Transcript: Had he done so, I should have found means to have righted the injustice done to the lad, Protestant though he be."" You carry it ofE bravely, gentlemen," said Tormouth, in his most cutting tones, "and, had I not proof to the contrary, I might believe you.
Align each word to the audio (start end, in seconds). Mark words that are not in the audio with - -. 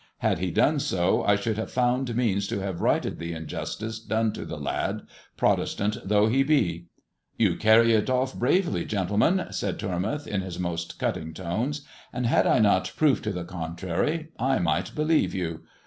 Had 0.17 0.39
he 0.39 0.49
done 0.49 0.79
so, 0.79 1.23
I 1.25 1.35
should 1.35 1.59
have 1.59 1.69
found 1.71 2.15
means 2.15 2.47
to 2.47 2.59
have 2.59 2.81
righted 2.81 3.19
the 3.19 3.33
injustice 3.33 3.99
done 3.99 4.33
to 4.33 4.45
the 4.45 4.57
lad, 4.57 5.03
Protestant 5.37 5.97
though 6.03 6.25
he 6.25 6.41
be."" 6.41 6.87
You 7.37 7.55
carry 7.55 7.93
it 7.93 8.07
ofE 8.07 8.33
bravely, 8.33 8.83
gentlemen," 8.83 9.45
said 9.51 9.77
Tormouth, 9.77 10.25
in 10.25 10.41
his 10.41 10.57
most 10.57 10.97
cutting 10.97 11.35
tones, 11.35 11.85
"and, 12.11 12.25
had 12.25 12.47
I 12.47 12.57
not 12.57 12.91
proof 12.97 13.21
to 13.21 13.31
the 13.31 13.45
contrary, 13.45 14.29
I 14.39 14.57
might 14.57 14.95
believe 14.95 15.35
you. 15.35 15.65